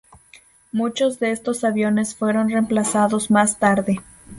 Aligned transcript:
Muchos 0.71 1.19
de 1.19 1.29
estos 1.29 1.63
aviones 1.63 2.15
fueron 2.15 2.49
reemplazados 2.49 3.29
más 3.29 3.59
tarde. 3.59 3.99